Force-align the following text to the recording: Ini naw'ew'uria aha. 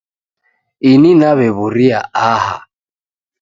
Ini 0.91 1.11
naw'ew'uria 1.19 1.99
aha. 2.29 2.57